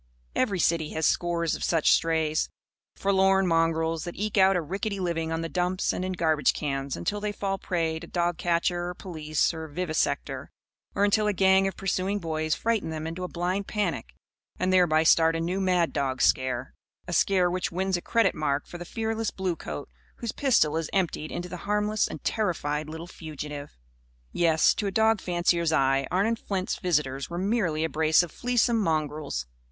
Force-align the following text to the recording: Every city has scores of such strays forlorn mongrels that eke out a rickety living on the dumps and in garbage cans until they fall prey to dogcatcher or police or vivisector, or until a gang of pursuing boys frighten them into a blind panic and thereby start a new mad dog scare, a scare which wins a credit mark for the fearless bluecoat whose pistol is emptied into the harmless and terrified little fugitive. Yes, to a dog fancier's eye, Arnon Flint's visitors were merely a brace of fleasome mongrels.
Every 0.35 0.57
city 0.57 0.93
has 0.93 1.05
scores 1.05 1.53
of 1.53 1.63
such 1.63 1.91
strays 1.91 2.49
forlorn 2.95 3.45
mongrels 3.45 4.03
that 4.05 4.15
eke 4.15 4.35
out 4.39 4.55
a 4.55 4.61
rickety 4.61 4.99
living 4.99 5.31
on 5.31 5.41
the 5.41 5.47
dumps 5.47 5.93
and 5.93 6.03
in 6.03 6.13
garbage 6.13 6.53
cans 6.53 6.97
until 6.97 7.21
they 7.21 7.31
fall 7.31 7.59
prey 7.59 7.99
to 7.99 8.07
dogcatcher 8.07 8.87
or 8.87 8.93
police 8.95 9.53
or 9.53 9.67
vivisector, 9.67 10.49
or 10.95 11.05
until 11.05 11.27
a 11.27 11.33
gang 11.33 11.67
of 11.67 11.77
pursuing 11.77 12.17
boys 12.17 12.55
frighten 12.55 12.89
them 12.89 13.05
into 13.05 13.23
a 13.23 13.27
blind 13.27 13.67
panic 13.67 14.15
and 14.57 14.73
thereby 14.73 15.03
start 15.03 15.35
a 15.35 15.39
new 15.39 15.61
mad 15.61 15.93
dog 15.93 16.19
scare, 16.19 16.73
a 17.07 17.13
scare 17.13 17.51
which 17.51 17.71
wins 17.71 17.95
a 17.95 18.01
credit 18.01 18.33
mark 18.33 18.65
for 18.65 18.79
the 18.79 18.85
fearless 18.85 19.29
bluecoat 19.29 19.87
whose 20.15 20.31
pistol 20.31 20.77
is 20.77 20.89
emptied 20.93 21.31
into 21.31 21.47
the 21.47 21.57
harmless 21.57 22.07
and 22.07 22.23
terrified 22.23 22.89
little 22.89 23.05
fugitive. 23.05 23.77
Yes, 24.31 24.73
to 24.73 24.87
a 24.87 24.91
dog 24.91 25.21
fancier's 25.21 25.71
eye, 25.71 26.07
Arnon 26.09 26.37
Flint's 26.37 26.79
visitors 26.79 27.29
were 27.29 27.37
merely 27.37 27.83
a 27.83 27.87
brace 27.89 28.23
of 28.23 28.31
fleasome 28.31 28.79
mongrels. 28.79 29.45